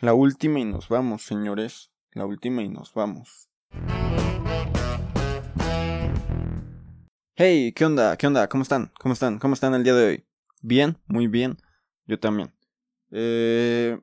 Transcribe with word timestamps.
La 0.00 0.14
última 0.14 0.60
y 0.60 0.64
nos 0.64 0.88
vamos, 0.88 1.24
señores. 1.24 1.90
La 2.12 2.24
última 2.24 2.62
y 2.62 2.68
nos 2.68 2.94
vamos. 2.94 3.50
Hey, 7.34 7.72
¿qué 7.74 7.84
onda? 7.84 8.16
¿Qué 8.16 8.28
onda? 8.28 8.48
¿Cómo 8.48 8.62
están? 8.62 8.92
¿Cómo 9.00 9.14
están? 9.14 9.40
¿Cómo 9.40 9.54
están 9.54 9.74
el 9.74 9.82
día 9.82 9.94
de 9.94 10.06
hoy? 10.06 10.26
¿Bien? 10.62 10.98
Muy 11.08 11.26
bien. 11.26 11.58
Yo 12.06 12.20
también. 12.20 12.54
Eh, 13.10 13.98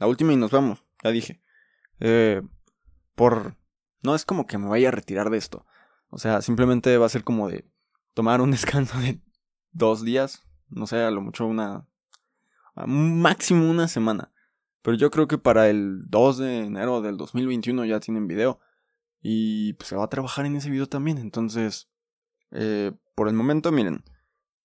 la 0.00 0.08
última 0.08 0.32
y 0.32 0.36
nos 0.36 0.50
vamos, 0.50 0.82
ya 1.04 1.10
dije. 1.12 1.40
Eh, 2.00 2.42
por... 3.14 3.54
No 4.02 4.16
es 4.16 4.24
como 4.24 4.44
que 4.44 4.58
me 4.58 4.66
vaya 4.66 4.88
a 4.88 4.92
retirar 4.92 5.30
de 5.30 5.38
esto. 5.38 5.64
O 6.08 6.18
sea, 6.18 6.42
simplemente 6.42 6.98
va 6.98 7.06
a 7.06 7.10
ser 7.10 7.22
como 7.22 7.48
de 7.48 7.64
tomar 8.12 8.40
un 8.40 8.50
descanso 8.50 8.98
de 8.98 9.20
dos 9.70 10.04
días. 10.04 10.42
No 10.68 10.88
sé, 10.88 11.00
a 11.00 11.12
lo 11.12 11.20
mucho 11.20 11.46
una... 11.46 11.86
Máximo 12.74 13.70
una 13.70 13.86
semana. 13.86 14.32
Pero 14.82 14.96
yo 14.96 15.10
creo 15.10 15.28
que 15.28 15.38
para 15.38 15.68
el 15.68 16.08
2 16.08 16.38
de 16.38 16.58
enero 16.60 17.00
del 17.00 17.16
2021 17.16 17.84
ya 17.84 18.00
tienen 18.00 18.28
video. 18.28 18.60
Y 19.20 19.72
pues 19.74 19.88
se 19.88 19.96
va 19.96 20.04
a 20.04 20.08
trabajar 20.08 20.46
en 20.46 20.56
ese 20.56 20.70
video 20.70 20.86
también. 20.86 21.18
Entonces, 21.18 21.90
eh, 22.50 22.92
por 23.14 23.28
el 23.28 23.34
momento, 23.34 23.72
miren. 23.72 24.04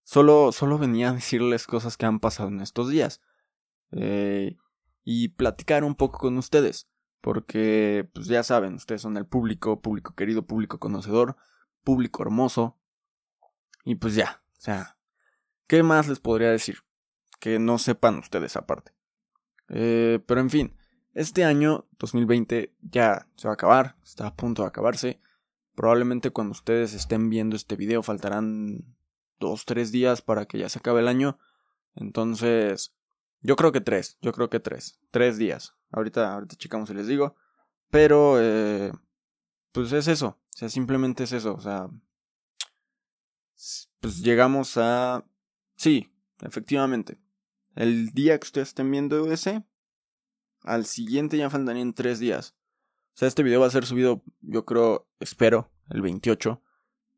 Solo, 0.03 0.51
solo 0.51 0.77
venía 0.77 1.09
a 1.09 1.13
decirles 1.13 1.65
cosas 1.65 1.97
que 1.97 2.05
han 2.05 2.19
pasado 2.19 2.49
en 2.49 2.61
estos 2.61 2.89
días. 2.89 3.21
Eh, 3.91 4.57
y 5.03 5.29
platicar 5.29 5.83
un 5.83 5.95
poco 5.95 6.19
con 6.19 6.37
ustedes. 6.37 6.89
Porque, 7.21 8.09
pues 8.13 8.27
ya 8.27 8.43
saben, 8.43 8.75
ustedes 8.75 9.01
son 9.01 9.17
el 9.17 9.25
público, 9.25 9.81
público 9.81 10.13
querido, 10.13 10.45
público 10.45 10.79
conocedor, 10.79 11.37
público 11.83 12.21
hermoso. 12.21 12.77
Y 13.85 13.95
pues 13.95 14.15
ya, 14.15 14.43
o 14.57 14.61
sea, 14.61 14.97
¿qué 15.67 15.83
más 15.83 16.07
les 16.07 16.19
podría 16.19 16.51
decir? 16.51 16.79
Que 17.39 17.59
no 17.59 17.77
sepan 17.77 18.19
ustedes 18.19 18.55
aparte. 18.55 18.93
Eh, 19.69 20.19
pero 20.25 20.41
en 20.41 20.49
fin, 20.49 20.75
este 21.13 21.43
año 21.43 21.87
2020 21.99 22.73
ya 22.81 23.27
se 23.35 23.47
va 23.47 23.53
a 23.53 23.55
acabar, 23.55 23.95
está 24.03 24.27
a 24.27 24.35
punto 24.35 24.63
de 24.63 24.67
acabarse. 24.67 25.19
Probablemente 25.75 26.31
cuando 26.31 26.51
ustedes 26.51 26.93
estén 26.93 27.29
viendo 27.29 27.55
este 27.55 27.75
video 27.75 28.03
faltarán 28.03 28.95
dos, 29.39 29.65
tres 29.65 29.91
días 29.91 30.21
para 30.21 30.45
que 30.45 30.59
ya 30.59 30.69
se 30.69 30.79
acabe 30.79 31.01
el 31.01 31.07
año. 31.07 31.37
Entonces, 31.95 32.95
yo 33.41 33.55
creo 33.55 33.71
que 33.71 33.81
tres, 33.81 34.17
yo 34.21 34.31
creo 34.33 34.49
que 34.49 34.59
tres, 34.59 34.99
tres 35.11 35.37
días. 35.37 35.75
Ahorita, 35.91 36.33
ahorita 36.33 36.55
checamos 36.55 36.89
y 36.89 36.93
les 36.93 37.07
digo. 37.07 37.35
Pero, 37.89 38.37
eh, 38.39 38.91
pues 39.71 39.91
es 39.91 40.07
eso, 40.07 40.27
o 40.27 40.57
sea, 40.57 40.69
simplemente 40.69 41.25
es 41.25 41.31
eso, 41.31 41.53
o 41.53 41.61
sea, 41.61 41.89
pues 43.99 44.21
llegamos 44.21 44.77
a... 44.77 45.23
Sí, 45.75 46.11
efectivamente. 46.41 47.19
El 47.75 48.11
día 48.11 48.37
que 48.39 48.45
ustedes 48.45 48.69
estén 48.69 48.91
viendo 48.91 49.31
ese, 49.31 49.63
al 50.61 50.85
siguiente 50.85 51.37
ya 51.37 51.49
faltarían 51.49 51.93
tres 51.93 52.19
días. 52.19 52.55
O 53.15 53.17
sea, 53.17 53.27
este 53.27 53.43
video 53.43 53.61
va 53.61 53.67
a 53.67 53.71
ser 53.71 53.85
subido, 53.85 54.23
yo 54.41 54.65
creo, 54.65 55.07
espero, 55.19 55.71
el 55.89 56.01
28. 56.01 56.61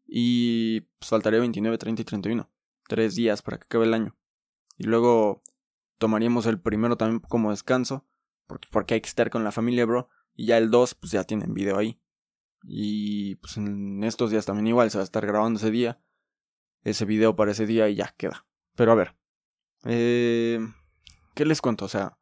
Y 0.08 0.82
pues 0.82 1.10
faltaría 1.10 1.40
29, 1.40 1.78
30 1.78 2.02
y 2.02 2.06
31. 2.06 2.50
Tres 2.88 3.16
días 3.16 3.42
para 3.42 3.58
que 3.58 3.64
acabe 3.64 3.86
el 3.86 3.94
año. 3.94 4.16
Y 4.78 4.86
luego 4.86 5.42
tomaríamos 5.98 6.46
el 6.46 6.60
primero 6.60 6.98
también 6.98 7.20
como 7.20 7.52
descanso. 7.52 8.06
Porque, 8.72 8.94
hay 8.94 9.02
que 9.02 9.10
estar 9.10 9.30
con 9.30 9.44
la 9.44 9.52
familia, 9.52 9.86
bro. 9.86 10.10
Y 10.36 10.48
ya 10.48 10.58
el 10.58 10.70
2, 10.70 10.96
pues 10.96 11.12
ya 11.12 11.24
tienen 11.24 11.54
video 11.54 11.78
ahí. 11.78 12.00
Y 12.64 13.36
pues 13.36 13.58
en 13.58 14.04
estos 14.04 14.32
días 14.32 14.46
también 14.46 14.68
igual 14.68 14.92
se 14.92 14.98
va 14.98 15.04
a 15.04 15.06
estar 15.06 15.26
grabando 15.26 15.58
ese 15.60 15.72
día. 15.72 16.00
Ese 16.84 17.06
video 17.06 17.36
para 17.36 17.52
ese 17.52 17.66
día 17.66 17.90
y 17.90 17.96
ya 17.96 18.14
queda. 18.18 18.46
Pero 18.76 18.92
a 18.92 18.96
ver. 18.96 19.16
Eh, 19.86 20.60
¿Qué 21.36 21.46
les 21.46 21.62
cuento? 21.62 21.86
O 21.86 21.90
sea, 21.90 22.18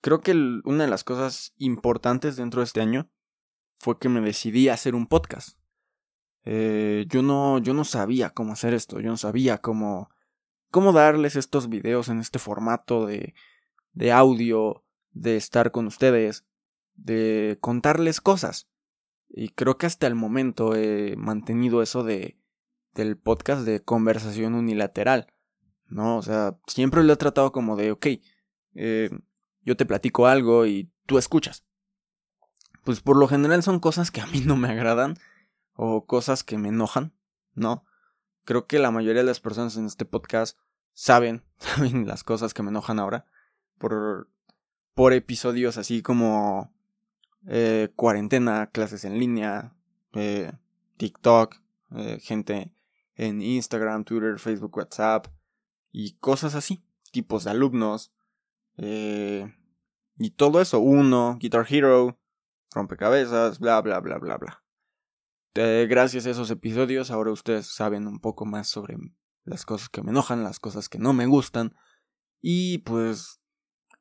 creo 0.00 0.20
que 0.20 0.32
una 0.32 0.84
de 0.84 0.90
las 0.90 1.04
cosas 1.04 1.52
importantes 1.58 2.36
dentro 2.36 2.60
de 2.60 2.64
este 2.64 2.80
año 2.80 3.10
fue 3.78 3.98
que 3.98 4.08
me 4.08 4.20
decidí 4.20 4.68
a 4.68 4.74
hacer 4.74 4.94
un 4.94 5.06
podcast. 5.06 5.58
Eh, 6.44 7.06
yo 7.08 7.22
no, 7.22 7.58
yo 7.58 7.74
no 7.74 7.84
sabía 7.84 8.30
cómo 8.30 8.52
hacer 8.52 8.72
esto, 8.72 9.00
yo 9.00 9.10
no 9.10 9.16
sabía 9.16 9.58
cómo, 9.58 10.10
cómo 10.70 10.92
darles 10.92 11.34
estos 11.34 11.68
videos 11.68 12.08
en 12.08 12.20
este 12.20 12.38
formato 12.38 13.06
de, 13.06 13.34
de 13.92 14.12
audio, 14.12 14.84
de 15.10 15.36
estar 15.36 15.72
con 15.72 15.86
ustedes, 15.86 16.46
de 16.94 17.58
contarles 17.60 18.20
cosas. 18.20 18.68
Y 19.28 19.48
creo 19.48 19.76
que 19.76 19.86
hasta 19.86 20.06
el 20.06 20.14
momento 20.14 20.76
he 20.76 21.16
mantenido 21.16 21.82
eso 21.82 22.04
de 22.04 22.38
del 22.96 23.18
podcast 23.18 23.66
de 23.66 23.84
conversación 23.84 24.54
unilateral. 24.54 25.26
¿No? 25.88 26.18
O 26.18 26.22
sea, 26.22 26.56
siempre 26.66 27.04
lo 27.04 27.12
he 27.12 27.16
tratado 27.16 27.52
como 27.52 27.76
de, 27.76 27.92
ok, 27.92 28.06
eh, 28.74 29.10
yo 29.62 29.76
te 29.76 29.86
platico 29.86 30.26
algo 30.26 30.66
y 30.66 30.90
tú 31.06 31.18
escuchas. 31.18 31.64
Pues 32.84 33.00
por 33.00 33.16
lo 33.16 33.28
general 33.28 33.62
son 33.62 33.80
cosas 33.80 34.10
que 34.10 34.20
a 34.20 34.26
mí 34.26 34.40
no 34.46 34.56
me 34.56 34.68
agradan 34.68 35.16
o 35.74 36.06
cosas 36.06 36.44
que 36.44 36.58
me 36.58 36.68
enojan, 36.68 37.12
¿no? 37.54 37.84
Creo 38.44 38.66
que 38.66 38.78
la 38.78 38.90
mayoría 38.90 39.22
de 39.22 39.26
las 39.26 39.40
personas 39.40 39.76
en 39.76 39.86
este 39.86 40.04
podcast 40.04 40.58
saben, 40.94 41.44
saben 41.58 42.06
las 42.06 42.24
cosas 42.24 42.54
que 42.54 42.62
me 42.62 42.70
enojan 42.70 42.98
ahora 42.98 43.26
por, 43.78 44.28
por 44.94 45.12
episodios 45.12 45.76
así 45.76 46.02
como 46.02 46.72
eh, 47.46 47.90
cuarentena, 47.94 48.70
clases 48.70 49.04
en 49.04 49.18
línea, 49.18 49.72
eh, 50.14 50.52
TikTok, 50.96 51.56
eh, 51.96 52.18
gente 52.20 52.72
en 53.14 53.42
Instagram, 53.42 54.04
Twitter, 54.04 54.38
Facebook, 54.38 54.76
WhatsApp 54.76 55.28
y 55.98 56.18
cosas 56.18 56.54
así, 56.54 56.84
tipos 57.10 57.44
de 57.44 57.52
alumnos, 57.52 58.12
eh, 58.76 59.50
y 60.18 60.32
todo 60.32 60.60
eso, 60.60 60.78
uno, 60.78 61.38
Guitar 61.40 61.66
Hero, 61.66 62.20
rompecabezas, 62.74 63.58
bla, 63.60 63.80
bla, 63.80 64.00
bla, 64.00 64.18
bla, 64.18 64.36
bla. 64.36 64.62
gracias 65.54 66.26
a 66.26 66.30
esos 66.30 66.50
episodios, 66.50 67.10
ahora 67.10 67.32
ustedes 67.32 67.68
saben 67.68 68.06
un 68.06 68.20
poco 68.20 68.44
más 68.44 68.68
sobre 68.68 68.98
las 69.44 69.64
cosas 69.64 69.88
que 69.88 70.02
me 70.02 70.10
enojan, 70.10 70.44
las 70.44 70.60
cosas 70.60 70.90
que 70.90 70.98
no 70.98 71.14
me 71.14 71.24
gustan. 71.24 71.74
Y 72.42 72.78
pues, 72.78 73.40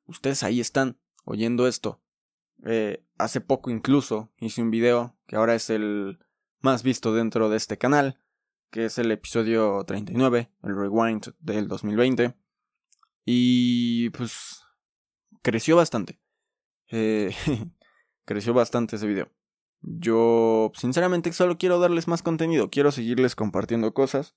ustedes 0.04 0.44
ahí 0.44 0.60
están 0.60 1.00
oyendo 1.24 1.66
esto. 1.66 2.04
Eh, 2.66 3.06
hace 3.18 3.40
poco 3.40 3.70
incluso 3.70 4.34
hice 4.40 4.62
un 4.62 4.70
video 4.70 5.18
que 5.28 5.38
ahora 5.38 5.56
es 5.56 5.70
el 5.70 6.20
más 6.60 6.84
visto 6.84 7.14
dentro 7.14 7.48
de 7.48 7.56
este 7.56 7.78
canal, 7.78 8.20
que 8.70 8.86
es 8.86 8.98
el 8.98 9.12
episodio 9.12 9.84
39, 9.86 10.52
el 10.64 10.76
rewind 10.76 11.34
del 11.40 11.68
2020. 11.68 12.36
Y 13.26 14.10
pues 14.12 14.62
creció 15.42 15.76
bastante. 15.76 16.20
Eh, 16.90 17.36
creció 18.26 18.54
bastante 18.54 18.96
ese 18.98 19.08
video. 19.08 19.32
Yo, 19.82 20.72
sinceramente, 20.76 21.32
solo 21.34 21.58
quiero 21.58 21.80
darles 21.80 22.08
más 22.08 22.24
contenido. 22.24 22.70
Quiero 22.70 22.92
seguirles 22.92 23.36
compartiendo 23.36 23.94
cosas. 23.94 24.36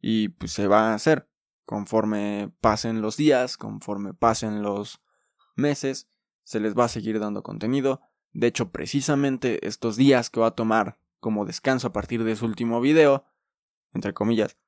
Y 0.00 0.28
pues 0.30 0.52
se 0.52 0.66
va 0.66 0.90
a 0.90 0.94
hacer. 0.94 1.28
Conforme 1.64 2.50
pasen 2.60 3.02
los 3.02 3.18
días, 3.18 3.58
conforme 3.58 4.14
pasen 4.14 4.62
los 4.62 5.02
meses, 5.54 6.08
se 6.44 6.60
les 6.60 6.74
va 6.74 6.84
a 6.84 6.88
seguir 6.88 7.20
dando 7.20 7.42
contenido. 7.42 8.00
De 8.32 8.46
hecho, 8.46 8.70
precisamente 8.70 9.66
estos 9.66 9.96
días 9.96 10.30
que 10.30 10.40
va 10.40 10.46
a 10.48 10.54
tomar 10.54 10.98
como 11.20 11.44
descanso 11.44 11.88
a 11.88 11.92
partir 11.92 12.24
de 12.24 12.36
su 12.36 12.46
último 12.46 12.80
video, 12.80 13.24
entre 13.94 14.14
comillas, 14.14 14.58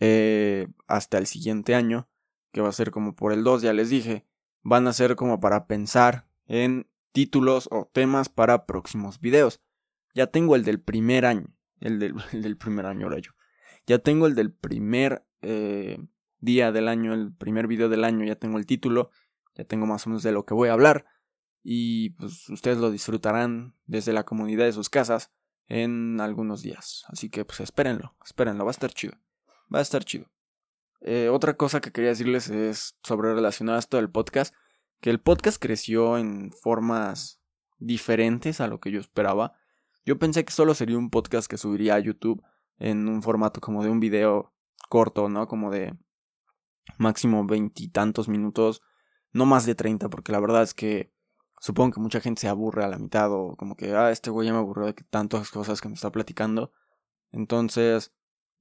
eh, 0.00 0.68
hasta 0.86 1.18
el 1.18 1.26
siguiente 1.26 1.74
año, 1.74 2.08
que 2.52 2.60
va 2.60 2.68
a 2.68 2.72
ser 2.72 2.90
como 2.90 3.14
por 3.14 3.32
el 3.32 3.44
2, 3.44 3.62
ya 3.62 3.72
les 3.72 3.90
dije, 3.90 4.26
van 4.62 4.86
a 4.86 4.92
ser 4.92 5.16
como 5.16 5.40
para 5.40 5.66
pensar 5.66 6.28
en 6.46 6.88
títulos 7.12 7.68
o 7.70 7.90
temas 7.92 8.28
para 8.28 8.66
próximos 8.66 9.20
videos. 9.20 9.60
Ya 10.14 10.26
tengo 10.26 10.56
el 10.56 10.64
del 10.64 10.80
primer 10.80 11.26
año, 11.26 11.54
el 11.80 11.98
del, 11.98 12.56
primer 12.56 12.86
año 12.86 13.06
ahora 13.06 13.18
yo. 13.18 13.32
Ya 13.86 13.98
tengo 13.98 14.26
el 14.26 14.34
del 14.34 14.52
primer 14.52 15.24
eh, 15.42 15.98
día 16.38 16.72
del 16.72 16.88
año, 16.88 17.14
el 17.14 17.32
primer 17.32 17.66
video 17.66 17.88
del 17.88 18.04
año, 18.04 18.24
ya 18.24 18.36
tengo 18.36 18.58
el 18.58 18.66
título, 18.66 19.10
ya 19.54 19.64
tengo 19.64 19.86
más 19.86 20.06
o 20.06 20.10
menos 20.10 20.22
de 20.22 20.32
lo 20.32 20.44
que 20.44 20.54
voy 20.54 20.68
a 20.68 20.72
hablar 20.72 21.06
y 21.62 22.10
pues 22.10 22.48
ustedes 22.48 22.78
lo 22.78 22.90
disfrutarán 22.90 23.74
desde 23.84 24.12
la 24.12 24.24
comunidad 24.24 24.64
de 24.64 24.72
sus 24.72 24.88
casas 24.88 25.30
en 25.70 26.20
algunos 26.20 26.62
días. 26.62 27.04
Así 27.08 27.30
que 27.30 27.46
pues 27.46 27.60
espérenlo, 27.60 28.14
espérenlo, 28.22 28.64
va 28.64 28.70
a 28.70 28.72
estar 28.72 28.92
chido. 28.92 29.14
Va 29.72 29.78
a 29.78 29.82
estar 29.82 30.04
chido. 30.04 30.26
Eh, 31.00 31.30
otra 31.30 31.56
cosa 31.56 31.80
que 31.80 31.92
quería 31.92 32.10
decirles 32.10 32.50
es 32.50 32.98
sobre 33.02 33.32
relacionado 33.32 33.76
a 33.76 33.78
esto 33.78 33.96
del 33.96 34.10
podcast, 34.10 34.54
que 35.00 35.08
el 35.08 35.20
podcast 35.20 35.62
creció 35.62 36.18
en 36.18 36.52
formas 36.52 37.40
diferentes 37.78 38.60
a 38.60 38.66
lo 38.66 38.80
que 38.80 38.90
yo 38.90 39.00
esperaba. 39.00 39.54
Yo 40.04 40.18
pensé 40.18 40.44
que 40.44 40.52
solo 40.52 40.74
sería 40.74 40.98
un 40.98 41.08
podcast 41.08 41.48
que 41.48 41.56
subiría 41.56 41.94
a 41.94 42.00
YouTube 42.00 42.42
en 42.78 43.08
un 43.08 43.22
formato 43.22 43.60
como 43.60 43.84
de 43.84 43.90
un 43.90 44.00
video 44.00 44.52
corto, 44.88 45.28
¿no? 45.28 45.46
Como 45.46 45.70
de 45.70 45.96
máximo 46.98 47.46
veintitantos 47.46 48.28
minutos, 48.28 48.82
no 49.32 49.46
más 49.46 49.66
de 49.66 49.76
treinta, 49.76 50.08
porque 50.08 50.32
la 50.32 50.40
verdad 50.40 50.64
es 50.64 50.74
que 50.74 51.12
supongo 51.60 51.92
que 51.94 52.00
mucha 52.00 52.20
gente 52.20 52.40
se 52.40 52.48
aburre 52.48 52.84
a 52.84 52.88
la 52.88 52.98
mitad 52.98 53.32
o 53.32 53.54
como 53.56 53.76
que, 53.76 53.94
ah, 53.94 54.10
este 54.10 54.30
güey 54.30 54.48
ya 54.48 54.52
me 54.52 54.58
aburrió 54.58 54.86
de 54.86 54.94
tantas 54.94 55.52
cosas 55.52 55.80
que 55.80 55.88
me 55.88 55.94
está 55.94 56.10
platicando. 56.10 56.72
Entonces, 57.30 58.12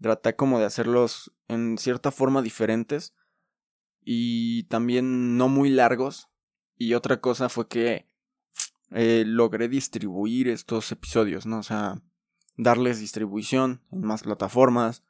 Trata 0.02 0.36
como 0.36 0.60
de 0.60 0.66
hacerlos 0.66 1.34
en 1.48 1.78
cierta 1.78 2.12
forma 2.12 2.42
diferentes 2.42 3.14
y 4.02 4.64
también 4.64 5.36
no 5.38 5.50
muy 5.50 5.70
largos 5.70 6.30
Y 6.78 6.94
otra 6.94 7.20
cosa 7.20 7.50
fue 7.50 7.68
que 7.68 8.10
eh, 8.92 9.24
logré 9.26 9.68
distribuir 9.68 10.48
estos 10.48 10.92
episodios, 10.94 11.46
¿no? 11.46 11.60
O 11.60 11.64
sea, 11.64 12.02
darles 12.56 13.00
distribución 13.00 13.84
en 13.92 14.02
más 14.02 14.24
plataformas, 14.24 15.04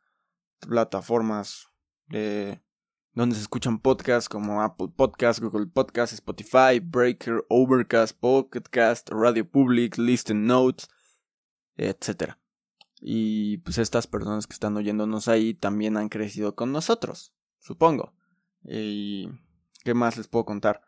plataformas 0.59 1.68
de 2.07 2.63
donde 3.19 3.36
se 3.36 3.42
escuchan 3.42 3.80
podcasts 3.80 4.30
como 4.30 4.62
Apple 4.62 4.88
Podcasts, 4.95 5.42
Google 5.42 5.68
Podcasts, 5.68 6.13
Spotify, 6.13 6.80
Breaker, 6.81 7.45
Overcast, 7.50 8.18
Pocketcast, 8.18 9.10
Radio 9.10 9.45
Public, 9.45 9.98
Listen 9.98 10.45
Notes, 10.45 10.88
etc. 11.75 12.36
Y 13.01 13.57
pues 13.57 13.77
estas 13.77 14.07
personas 14.07 14.48
que 14.48 14.54
están 14.54 14.77
oyéndonos 14.77 15.27
ahí 15.27 15.54
también 15.54 15.98
han 15.98 16.07
crecido 16.07 16.56
con 16.56 16.71
nosotros, 16.71 17.33
supongo. 17.57 18.13
Y 18.63 19.30
¿qué 19.83 19.94
más 19.94 20.15
les 20.15 20.30
puedo 20.30 20.45
contar? 20.45 20.81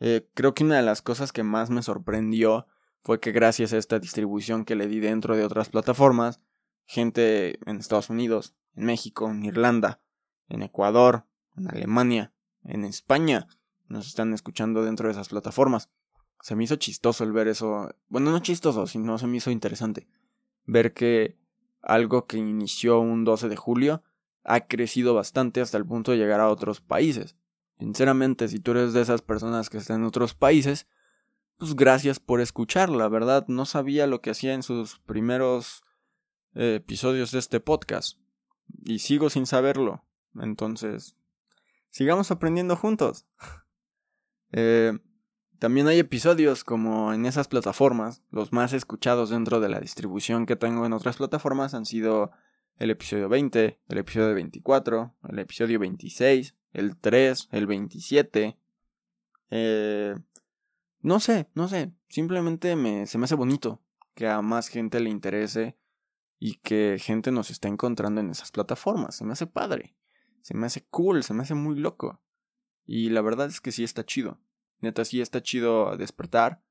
Eh, 0.00 0.30
creo 0.32 0.54
que 0.54 0.64
una 0.64 0.76
de 0.76 0.82
las 0.82 1.02
cosas 1.02 1.30
que 1.30 1.42
más 1.42 1.68
me 1.68 1.82
sorprendió 1.82 2.66
fue 3.02 3.20
que 3.20 3.32
gracias 3.32 3.74
a 3.74 3.76
esta 3.76 3.98
distribución 3.98 4.64
que 4.64 4.76
le 4.76 4.88
di 4.88 4.98
dentro 5.00 5.36
de 5.36 5.44
otras 5.44 5.68
plataformas, 5.68 6.40
gente 6.86 7.58
en 7.70 7.76
Estados 7.76 8.08
Unidos, 8.08 8.56
en 8.74 8.86
México, 8.86 9.30
en 9.30 9.44
Irlanda, 9.44 10.00
en 10.48 10.62
Ecuador, 10.62 11.26
en 11.56 11.68
Alemania, 11.68 12.32
en 12.64 12.84
España, 12.84 13.46
nos 13.88 14.06
están 14.08 14.32
escuchando 14.32 14.84
dentro 14.84 15.08
de 15.08 15.12
esas 15.12 15.28
plataformas. 15.28 15.90
Se 16.40 16.54
me 16.54 16.64
hizo 16.64 16.76
chistoso 16.76 17.24
el 17.24 17.32
ver 17.32 17.48
eso. 17.48 17.94
Bueno, 18.08 18.30
no 18.30 18.40
chistoso, 18.40 18.86
sino 18.86 19.18
se 19.18 19.26
me 19.26 19.38
hizo 19.38 19.50
interesante. 19.50 20.08
Ver 20.64 20.92
que 20.92 21.38
algo 21.82 22.26
que 22.26 22.38
inició 22.38 23.00
un 23.00 23.24
12 23.24 23.48
de 23.48 23.56
julio 23.56 24.02
ha 24.44 24.66
crecido 24.66 25.14
bastante 25.14 25.60
hasta 25.60 25.78
el 25.78 25.86
punto 25.86 26.12
de 26.12 26.18
llegar 26.18 26.40
a 26.40 26.48
otros 26.48 26.80
países. 26.80 27.36
Sinceramente, 27.78 28.48
si 28.48 28.58
tú 28.58 28.72
eres 28.72 28.92
de 28.92 29.02
esas 29.02 29.22
personas 29.22 29.70
que 29.70 29.78
están 29.78 30.00
en 30.00 30.06
otros 30.06 30.34
países, 30.34 30.86
pues 31.58 31.74
gracias 31.74 32.20
por 32.20 32.40
escucharla, 32.40 33.08
¿verdad? 33.08 33.46
No 33.48 33.66
sabía 33.66 34.06
lo 34.06 34.20
que 34.20 34.30
hacía 34.30 34.54
en 34.54 34.62
sus 34.62 34.98
primeros 35.00 35.84
eh, 36.54 36.76
episodios 36.76 37.32
de 37.32 37.38
este 37.38 37.60
podcast. 37.60 38.18
Y 38.84 39.00
sigo 39.00 39.30
sin 39.30 39.46
saberlo. 39.46 40.04
Entonces, 40.34 41.16
sigamos 41.90 42.30
aprendiendo 42.30 42.76
juntos. 42.76 43.26
eh, 44.52 44.98
también 45.58 45.86
hay 45.86 45.98
episodios 45.98 46.64
como 46.64 47.12
en 47.12 47.24
esas 47.24 47.48
plataformas, 47.48 48.22
los 48.30 48.52
más 48.52 48.72
escuchados 48.72 49.30
dentro 49.30 49.60
de 49.60 49.68
la 49.68 49.80
distribución 49.80 50.44
que 50.44 50.56
tengo 50.56 50.84
en 50.84 50.92
otras 50.92 51.16
plataformas 51.16 51.72
han 51.72 51.86
sido 51.86 52.30
el 52.76 52.90
episodio 52.90 53.28
20, 53.28 53.80
el 53.88 53.98
episodio 53.98 54.34
24, 54.34 55.14
el 55.30 55.38
episodio 55.38 55.78
26, 55.78 56.54
el 56.72 56.96
3, 56.98 57.48
el 57.52 57.66
27. 57.66 58.58
Eh, 59.50 60.14
no 61.00 61.20
sé, 61.20 61.48
no 61.54 61.68
sé, 61.68 61.92
simplemente 62.08 62.76
me, 62.76 63.06
se 63.06 63.16
me 63.16 63.24
hace 63.24 63.34
bonito 63.34 63.80
que 64.14 64.28
a 64.28 64.42
más 64.42 64.68
gente 64.68 65.00
le 65.00 65.08
interese 65.08 65.78
y 66.38 66.56
que 66.56 66.98
gente 67.00 67.32
nos 67.32 67.50
está 67.50 67.68
encontrando 67.68 68.20
en 68.20 68.30
esas 68.30 68.50
plataformas. 68.50 69.16
Se 69.16 69.24
me 69.24 69.32
hace 69.32 69.46
padre, 69.46 69.94
se 70.46 70.54
me 70.54 70.66
hace 70.66 70.86
cool, 70.90 71.24
se 71.24 71.34
me 71.34 71.42
hace 71.42 71.54
muy 71.54 71.74
loco. 71.74 72.22
Y 72.84 73.10
la 73.10 73.20
verdad 73.20 73.48
es 73.48 73.60
que 73.60 73.72
sí 73.72 73.82
está 73.82 74.06
chido. 74.06 74.38
Neta, 74.78 75.04
sí 75.04 75.20
está 75.20 75.42
chido 75.42 75.96
despertar 75.96 76.62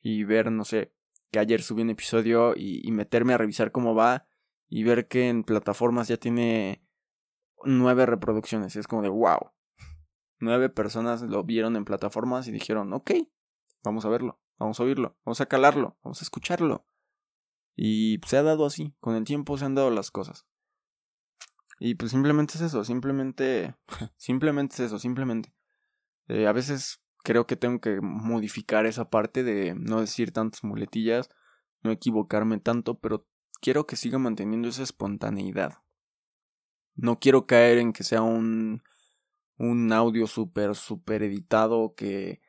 y 0.00 0.24
ver, 0.24 0.50
no 0.50 0.64
sé, 0.64 0.92
que 1.30 1.38
ayer 1.38 1.62
subí 1.62 1.82
un 1.82 1.90
episodio 1.90 2.52
y, 2.56 2.84
y 2.84 2.90
meterme 2.90 3.32
a 3.32 3.38
revisar 3.38 3.70
cómo 3.70 3.94
va 3.94 4.26
y 4.68 4.82
ver 4.82 5.06
que 5.06 5.28
en 5.28 5.44
plataformas 5.44 6.08
ya 6.08 6.16
tiene 6.16 6.84
nueve 7.62 8.06
reproducciones. 8.06 8.74
Es 8.74 8.88
como 8.88 9.02
de 9.02 9.08
wow. 9.08 9.52
Nueve 10.40 10.68
personas 10.68 11.22
lo 11.22 11.44
vieron 11.44 11.76
en 11.76 11.84
plataformas 11.84 12.48
y 12.48 12.50
dijeron, 12.50 12.92
ok, 12.92 13.12
vamos 13.84 14.04
a 14.04 14.08
verlo, 14.08 14.40
vamos 14.58 14.80
a 14.80 14.82
oírlo, 14.82 15.16
vamos 15.24 15.40
a 15.40 15.46
calarlo, 15.46 15.96
vamos 16.02 16.22
a 16.22 16.24
escucharlo. 16.24 16.88
Y 17.76 18.18
se 18.26 18.36
ha 18.36 18.42
dado 18.42 18.66
así, 18.66 18.96
con 18.98 19.14
el 19.14 19.22
tiempo 19.22 19.56
se 19.58 19.66
han 19.66 19.76
dado 19.76 19.90
las 19.90 20.10
cosas. 20.10 20.49
Y 21.82 21.94
pues 21.94 22.10
simplemente 22.10 22.54
es 22.54 22.60
eso, 22.60 22.84
simplemente, 22.84 23.74
simplemente 24.18 24.74
es 24.74 24.80
eso, 24.80 24.98
simplemente. 24.98 25.52
Eh, 26.28 26.46
a 26.46 26.52
veces 26.52 27.02
creo 27.24 27.46
que 27.46 27.56
tengo 27.56 27.80
que 27.80 28.00
modificar 28.02 28.84
esa 28.84 29.08
parte 29.08 29.42
de 29.42 29.74
no 29.74 30.02
decir 30.02 30.30
tantas 30.30 30.62
muletillas, 30.62 31.30
no 31.82 31.90
equivocarme 31.90 32.58
tanto, 32.58 32.98
pero 32.98 33.26
quiero 33.62 33.86
que 33.86 33.96
siga 33.96 34.18
manteniendo 34.18 34.68
esa 34.68 34.82
espontaneidad. 34.82 35.78
No 36.94 37.18
quiero 37.18 37.46
caer 37.46 37.78
en 37.78 37.94
que 37.94 38.04
sea 38.04 38.20
un, 38.20 38.82
un 39.56 39.90
audio 39.90 40.26
súper, 40.26 40.74
súper 40.76 41.22
editado 41.22 41.94
que, 41.94 42.42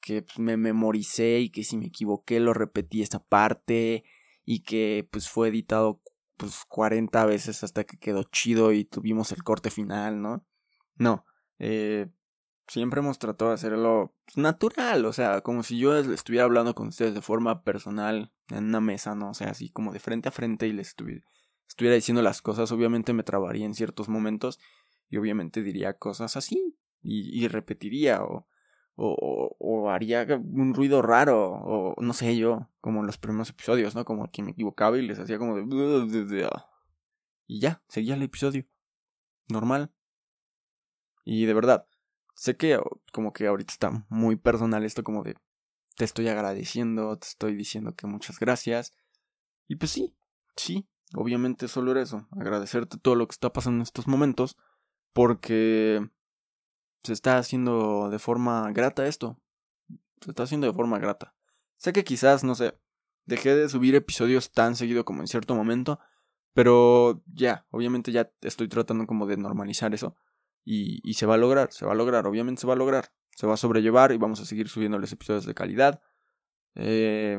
que 0.00 0.22
pues, 0.22 0.38
me 0.38 0.56
memoricé 0.56 1.40
y 1.40 1.50
que 1.50 1.62
si 1.62 1.76
me 1.76 1.86
equivoqué 1.86 2.40
lo 2.40 2.54
repetí 2.54 3.02
esa 3.02 3.22
parte 3.22 4.04
y 4.46 4.60
que 4.60 5.06
pues 5.10 5.28
fue 5.28 5.48
editado 5.48 6.01
pues 6.42 6.64
40 6.66 7.24
veces 7.24 7.62
hasta 7.62 7.84
que 7.84 7.98
quedó 7.98 8.24
chido 8.24 8.72
y 8.72 8.84
tuvimos 8.84 9.30
el 9.30 9.44
corte 9.44 9.70
final, 9.70 10.20
¿no? 10.20 10.44
No, 10.96 11.24
eh, 11.60 12.10
siempre 12.66 12.98
hemos 12.98 13.20
tratado 13.20 13.52
de 13.52 13.54
hacerlo 13.54 14.16
pues, 14.24 14.38
natural, 14.38 15.04
o 15.04 15.12
sea, 15.12 15.40
como 15.42 15.62
si 15.62 15.78
yo 15.78 15.96
estuviera 15.96 16.44
hablando 16.44 16.74
con 16.74 16.88
ustedes 16.88 17.14
de 17.14 17.22
forma 17.22 17.62
personal 17.62 18.32
en 18.48 18.64
una 18.64 18.80
mesa, 18.80 19.14
¿no? 19.14 19.30
O 19.30 19.34
sea, 19.34 19.50
así 19.50 19.70
como 19.70 19.92
de 19.92 20.00
frente 20.00 20.30
a 20.30 20.32
frente 20.32 20.66
y 20.66 20.72
les 20.72 20.88
estuviera, 20.88 21.94
diciendo 21.94 22.22
las 22.22 22.42
cosas, 22.42 22.72
obviamente 22.72 23.12
me 23.12 23.22
trabaría 23.22 23.64
en 23.64 23.74
ciertos 23.74 24.08
momentos 24.08 24.58
y 25.08 25.18
obviamente 25.18 25.62
diría 25.62 25.96
cosas 25.96 26.36
así 26.36 26.76
y, 27.02 27.40
y 27.40 27.46
repetiría 27.46 28.24
o, 28.24 28.48
o, 28.96 29.90
haría 29.90 30.26
un 30.36 30.74
ruido 30.74 31.02
raro 31.02 31.50
o 31.50 32.00
no 32.00 32.12
sé 32.12 32.36
yo, 32.36 32.68
como 32.80 33.00
en 33.00 33.06
los 33.06 33.18
primeros 33.18 33.50
episodios, 33.50 33.94
¿no? 33.94 34.04
Como 34.04 34.30
que 34.30 34.42
me 34.42 34.52
equivocaba 34.52 34.98
y 34.98 35.06
les 35.06 35.18
hacía 35.18 35.38
como 35.38 35.56
de... 35.56 36.48
Y 37.46 37.60
ya, 37.60 37.82
seguía 37.88 38.14
el 38.14 38.22
episodio. 38.22 38.66
Normal. 39.48 39.92
Y 41.24 41.46
de 41.46 41.54
verdad, 41.54 41.86
sé 42.34 42.56
que 42.56 42.78
como 43.12 43.32
que 43.32 43.46
ahorita 43.46 43.72
está 43.72 44.06
muy 44.08 44.36
personal 44.36 44.84
esto 44.84 45.04
como 45.04 45.22
de 45.22 45.36
te 45.96 46.04
estoy 46.04 46.28
agradeciendo, 46.28 47.18
te 47.18 47.26
estoy 47.26 47.54
diciendo 47.54 47.94
que 47.94 48.06
muchas 48.06 48.38
gracias. 48.38 48.92
Y 49.68 49.76
pues 49.76 49.90
sí, 49.90 50.16
sí, 50.56 50.88
obviamente 51.14 51.68
solo 51.68 51.92
era 51.92 52.02
eso, 52.02 52.26
agradecerte 52.32 52.98
todo 52.98 53.14
lo 53.14 53.26
que 53.26 53.32
está 53.32 53.52
pasando 53.52 53.78
en 53.78 53.82
estos 53.82 54.06
momentos, 54.06 54.56
porque 55.12 56.10
se 57.02 57.12
está 57.12 57.38
haciendo 57.38 58.08
de 58.10 58.18
forma 58.18 58.70
grata 58.72 59.06
esto. 59.06 59.40
Se 60.20 60.30
está 60.30 60.44
haciendo 60.44 60.66
de 60.66 60.72
forma 60.72 60.98
grata. 60.98 61.34
Sé 61.76 61.92
que 61.92 62.04
quizás, 62.04 62.44
no 62.44 62.54
sé, 62.54 62.78
dejé 63.26 63.54
de 63.56 63.68
subir 63.68 63.94
episodios 63.94 64.52
tan 64.52 64.76
seguido 64.76 65.04
como 65.04 65.20
en 65.20 65.26
cierto 65.26 65.54
momento, 65.54 65.98
pero 66.54 67.22
ya, 67.26 67.66
obviamente 67.70 68.12
ya 68.12 68.30
estoy 68.42 68.68
tratando 68.68 69.06
como 69.06 69.26
de 69.26 69.36
normalizar 69.36 69.94
eso. 69.94 70.16
Y, 70.64 71.14
se 71.14 71.26
va 71.26 71.34
a 71.34 71.38
lograr, 71.38 71.72
se 71.72 71.84
va 71.84 71.92
a 71.92 71.96
lograr, 71.96 72.26
obviamente 72.26 72.60
se 72.60 72.66
va 72.68 72.74
a 72.74 72.76
lograr. 72.76 73.12
Se 73.34 73.46
va 73.46 73.54
a 73.54 73.56
sobrellevar 73.56 74.12
y 74.12 74.18
vamos 74.18 74.40
a 74.40 74.44
seguir 74.44 74.68
subiéndoles 74.68 75.10
episodios 75.10 75.44
de 75.44 75.54
calidad. 75.54 76.00
Eh, 76.76 77.38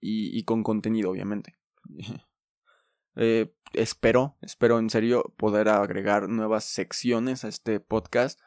y, 0.00 0.38
y, 0.38 0.44
con 0.44 0.62
contenido, 0.62 1.10
obviamente. 1.10 1.58
eh, 3.16 3.54
espero, 3.74 4.38
espero 4.40 4.78
en 4.78 4.88
serio 4.88 5.34
poder 5.36 5.68
agregar 5.68 6.30
nuevas 6.30 6.64
secciones 6.64 7.44
a 7.44 7.48
este 7.48 7.80
podcast 7.80 8.40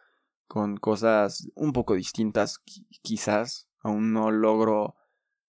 con 0.47 0.77
cosas 0.77 1.49
un 1.55 1.73
poco 1.73 1.95
distintas, 1.95 2.61
quizás. 3.01 3.69
Aún 3.81 4.13
no 4.13 4.31
logro 4.31 4.95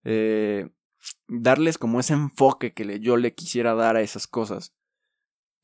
eh, 0.02 0.68
darles 1.28 1.78
como 1.78 2.00
ese 2.00 2.14
enfoque 2.14 2.74
que 2.74 3.00
yo 3.00 3.16
le 3.16 3.34
quisiera 3.34 3.74
dar 3.74 3.96
a 3.96 4.02
esas 4.02 4.26
cosas 4.26 4.74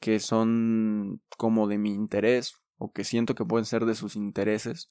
que 0.01 0.19
son 0.19 1.23
como 1.37 1.69
de 1.69 1.79
mi 1.79 1.93
interés 1.93 2.55
o 2.79 2.91
que 2.93 3.05
siento 3.05 3.35
que 3.35 3.45
pueden 3.45 3.67
ser 3.67 3.85
de 3.85 3.95
sus 3.95 4.17
intereses. 4.17 4.91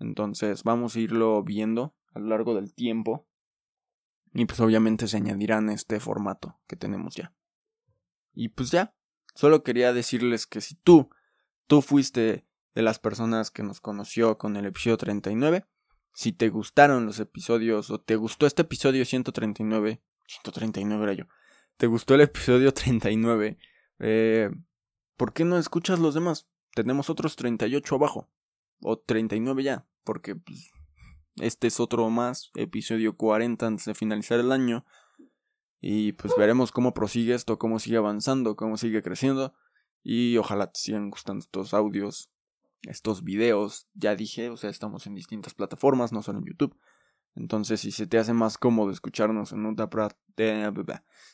Entonces 0.00 0.64
vamos 0.64 0.96
a 0.96 1.00
irlo 1.00 1.42
viendo 1.44 1.96
a 2.12 2.18
lo 2.18 2.26
largo 2.26 2.54
del 2.54 2.74
tiempo. 2.74 3.26
Y 4.34 4.44
pues 4.44 4.60
obviamente 4.60 5.06
se 5.06 5.16
añadirán 5.16 5.70
este 5.70 6.00
formato 6.00 6.58
que 6.66 6.76
tenemos 6.76 7.14
ya. 7.14 7.34
Y 8.34 8.48
pues 8.48 8.70
ya, 8.70 8.94
solo 9.34 9.62
quería 9.62 9.92
decirles 9.92 10.46
que 10.46 10.60
si 10.60 10.74
tú, 10.74 11.08
tú 11.66 11.80
fuiste 11.80 12.47
de 12.78 12.84
las 12.84 13.00
personas 13.00 13.50
que 13.50 13.64
nos 13.64 13.80
conoció 13.80 14.38
con 14.38 14.56
el 14.56 14.64
episodio 14.64 14.96
39, 14.98 15.66
si 16.12 16.30
te 16.30 16.48
gustaron 16.48 17.06
los 17.06 17.18
episodios 17.18 17.90
o 17.90 18.00
te 18.00 18.14
gustó 18.14 18.46
este 18.46 18.62
episodio 18.62 19.04
139, 19.04 20.00
139 20.28 21.02
era 21.02 21.12
yo, 21.12 21.24
te 21.76 21.88
gustó 21.88 22.14
el 22.14 22.20
episodio 22.20 22.72
39, 22.72 23.58
eh, 23.98 24.50
¿por 25.16 25.32
qué 25.32 25.44
no 25.44 25.58
escuchas 25.58 25.98
los 25.98 26.14
demás? 26.14 26.46
Tenemos 26.76 27.10
otros 27.10 27.34
38 27.34 27.96
abajo. 27.96 28.30
O 28.80 28.96
39 28.96 29.64
ya. 29.64 29.84
Porque 30.04 30.36
pues, 30.36 30.70
este 31.40 31.66
es 31.66 31.80
otro 31.80 32.08
más. 32.10 32.52
Episodio 32.54 33.16
40 33.16 33.66
antes 33.66 33.86
de 33.86 33.94
finalizar 33.96 34.38
el 34.38 34.52
año. 34.52 34.86
Y 35.80 36.12
pues 36.12 36.32
veremos 36.38 36.70
cómo 36.70 36.94
prosigue 36.94 37.34
esto, 37.34 37.58
cómo 37.58 37.80
sigue 37.80 37.96
avanzando, 37.96 38.54
cómo 38.54 38.76
sigue 38.76 39.02
creciendo. 39.02 39.52
Y 40.04 40.36
ojalá 40.36 40.70
te 40.70 40.78
sigan 40.78 41.10
gustando 41.10 41.40
estos 41.40 41.74
audios. 41.74 42.30
Estos 42.82 43.24
videos. 43.24 43.88
Ya 43.94 44.14
dije, 44.14 44.50
o 44.50 44.56
sea, 44.56 44.70
estamos 44.70 45.06
en 45.06 45.14
distintas 45.14 45.54
plataformas, 45.54 46.12
no 46.12 46.22
solo 46.22 46.38
en 46.38 46.46
YouTube. 46.46 46.76
Entonces, 47.34 47.80
si 47.80 47.92
se 47.92 48.06
te 48.06 48.18
hace 48.18 48.32
más 48.32 48.58
cómodo 48.58 48.90
escucharnos 48.90 49.52
en 49.52 49.64
otra 49.66 49.88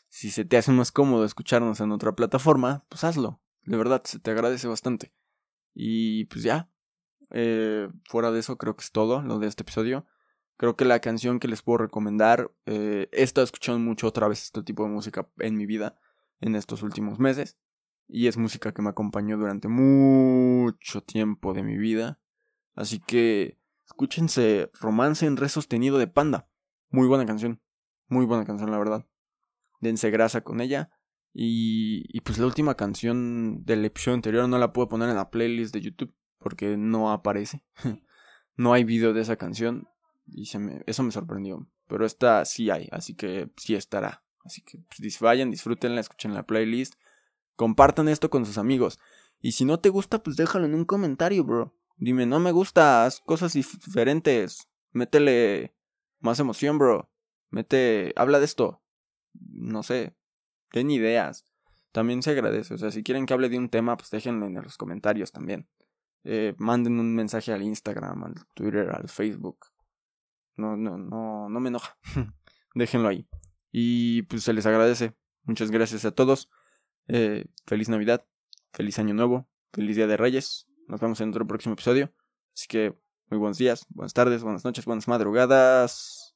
si 0.08 0.30
se 0.30 0.44
te 0.44 0.56
hace 0.56 0.72
más 0.72 0.92
cómodo 0.92 1.24
escucharnos 1.24 1.80
en 1.80 1.92
otra 1.92 2.14
plataforma, 2.14 2.84
pues 2.88 3.04
hazlo. 3.04 3.40
De 3.62 3.76
verdad, 3.76 4.02
se 4.04 4.18
te 4.18 4.30
agradece 4.30 4.68
bastante. 4.68 5.12
Y 5.74 6.26
pues 6.26 6.42
ya. 6.42 6.70
Eh, 7.30 7.88
fuera 8.04 8.30
de 8.30 8.40
eso, 8.40 8.58
creo 8.58 8.76
que 8.76 8.84
es 8.84 8.92
todo 8.92 9.22
lo 9.22 9.38
de 9.38 9.46
este 9.46 9.62
episodio. 9.62 10.06
Creo 10.56 10.76
que 10.76 10.84
la 10.84 11.00
canción 11.00 11.40
que 11.40 11.48
les 11.48 11.62
puedo 11.62 11.78
recomendar, 11.78 12.52
eh, 12.66 13.08
he 13.12 13.22
estado 13.22 13.44
escuchando 13.44 13.80
mucho 13.80 14.06
otra 14.06 14.28
vez 14.28 14.42
este 14.42 14.62
tipo 14.62 14.84
de 14.84 14.90
música 14.90 15.28
en 15.38 15.56
mi 15.56 15.66
vida 15.66 15.98
en 16.40 16.54
estos 16.54 16.82
últimos 16.82 17.18
meses. 17.18 17.58
Y 18.06 18.26
es 18.26 18.36
música 18.36 18.72
que 18.72 18.82
me 18.82 18.90
acompañó 18.90 19.36
durante 19.36 19.68
mucho 19.68 21.02
tiempo 21.02 21.54
de 21.54 21.62
mi 21.62 21.76
vida. 21.76 22.20
Así 22.74 23.00
que 23.00 23.58
escúchense 23.86 24.70
Romance 24.80 25.26
en 25.26 25.36
Re 25.36 25.48
sostenido 25.48 25.98
de 25.98 26.06
Panda. 26.06 26.48
Muy 26.90 27.06
buena 27.06 27.26
canción. 27.26 27.60
Muy 28.08 28.26
buena 28.26 28.44
canción, 28.44 28.70
la 28.70 28.78
verdad. 28.78 29.06
Dense 29.80 30.10
grasa 30.10 30.42
con 30.42 30.60
ella. 30.60 30.90
Y, 31.32 32.04
y 32.08 32.20
pues 32.20 32.38
la 32.38 32.46
última 32.46 32.76
canción 32.76 33.64
del 33.64 33.84
episodio 33.84 34.14
anterior 34.14 34.48
no 34.48 34.58
la 34.58 34.72
puedo 34.72 34.88
poner 34.88 35.08
en 35.08 35.16
la 35.16 35.30
playlist 35.30 35.74
de 35.74 35.80
YouTube 35.80 36.14
porque 36.38 36.76
no 36.76 37.10
aparece. 37.10 37.64
no 38.56 38.72
hay 38.74 38.84
video 38.84 39.12
de 39.12 39.22
esa 39.22 39.36
canción. 39.36 39.88
Y 40.26 40.46
se 40.46 40.58
me, 40.58 40.82
eso 40.86 41.02
me 41.02 41.10
sorprendió. 41.10 41.66
Pero 41.88 42.06
esta 42.06 42.44
sí 42.44 42.70
hay, 42.70 42.88
así 42.92 43.14
que 43.14 43.50
sí 43.56 43.74
estará. 43.74 44.22
Así 44.44 44.62
que 44.62 44.78
pues, 44.78 45.20
vayan, 45.20 45.50
disfrútenla, 45.50 46.00
escuchen 46.00 46.34
la 46.34 46.44
playlist. 46.44 46.94
Compartan 47.56 48.08
esto 48.08 48.30
con 48.30 48.46
sus 48.46 48.58
amigos. 48.58 48.98
Y 49.40 49.52
si 49.52 49.64
no 49.64 49.78
te 49.80 49.90
gusta, 49.90 50.22
pues 50.22 50.36
déjalo 50.36 50.66
en 50.66 50.74
un 50.74 50.84
comentario, 50.84 51.44
bro. 51.44 51.74
Dime, 51.96 52.26
no 52.26 52.40
me 52.40 52.52
gusta, 52.52 53.04
haz 53.04 53.20
cosas 53.20 53.52
diferentes. 53.52 54.68
Métele 54.92 55.74
más 56.20 56.40
emoción, 56.40 56.78
bro. 56.78 57.10
Mete, 57.50 58.12
habla 58.16 58.38
de 58.38 58.46
esto. 58.46 58.82
No 59.32 59.82
sé, 59.82 60.16
ten 60.70 60.90
ideas. 60.90 61.44
También 61.92 62.22
se 62.22 62.30
agradece. 62.30 62.74
O 62.74 62.78
sea, 62.78 62.90
si 62.90 63.02
quieren 63.04 63.26
que 63.26 63.34
hable 63.34 63.48
de 63.48 63.58
un 63.58 63.68
tema, 63.68 63.96
pues 63.96 64.10
déjenlo 64.10 64.46
en 64.46 64.54
los 64.54 64.76
comentarios 64.76 65.30
también. 65.30 65.68
Eh, 66.24 66.54
manden 66.58 66.98
un 66.98 67.14
mensaje 67.14 67.52
al 67.52 67.62
Instagram, 67.62 68.24
al 68.24 68.34
Twitter, 68.54 68.90
al 68.90 69.08
Facebook. 69.08 69.66
No, 70.56 70.76
no, 70.76 70.96
no, 70.98 71.48
no 71.48 71.60
me 71.60 71.68
enoja. 71.68 71.96
déjenlo 72.74 73.08
ahí. 73.08 73.28
Y 73.70 74.22
pues 74.22 74.42
se 74.42 74.52
les 74.52 74.66
agradece. 74.66 75.14
Muchas 75.42 75.70
gracias 75.70 76.04
a 76.04 76.12
todos. 76.12 76.50
Eh, 77.08 77.44
feliz 77.66 77.88
Navidad, 77.88 78.24
feliz 78.72 78.98
Año 78.98 79.14
Nuevo, 79.14 79.46
feliz 79.72 79.96
Día 79.96 80.06
de 80.06 80.16
Reyes. 80.16 80.66
Nos 80.88 81.00
vemos 81.00 81.20
en 81.20 81.30
otro 81.30 81.46
próximo 81.46 81.74
episodio. 81.74 82.12
Así 82.54 82.66
que 82.68 82.96
muy 83.30 83.38
buenos 83.38 83.58
días, 83.58 83.86
buenas 83.90 84.14
tardes, 84.14 84.42
buenas 84.42 84.64
noches, 84.64 84.84
buenas 84.84 85.08
madrugadas. 85.08 86.34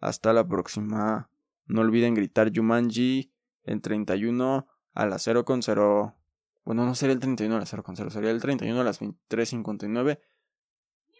Hasta 0.00 0.32
la 0.32 0.46
próxima. 0.46 1.30
No 1.66 1.82
olviden 1.82 2.14
gritar 2.14 2.50
Yumanji 2.50 3.32
el 3.64 3.80
31 3.80 4.66
a 4.94 5.06
las 5.06 5.22
0 5.22 5.44
con 5.44 5.62
0. 5.62 6.16
Bueno, 6.64 6.86
no 6.86 6.94
sería 6.94 7.14
el 7.14 7.20
31 7.20 7.56
a 7.56 7.58
las 7.58 7.68
0 7.68 7.82
con 7.82 7.96
0, 7.96 8.10
sería 8.10 8.30
el 8.30 8.40
31 8.40 8.80
a 8.80 8.84
las 8.84 9.00
23.59. 9.00 10.20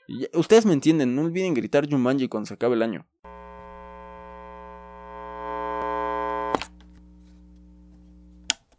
Y 0.09 0.27
ustedes 0.37 0.67
me 0.67 0.73
entienden, 0.73 1.15
no 1.15 1.23
olviden 1.23 1.55
gritar 1.55 1.87
Yumanji 1.87 2.29
cuando 2.29 2.47
se 2.47 2.55
acabe 2.55 2.75
el 2.75 2.83
año. 2.83 3.07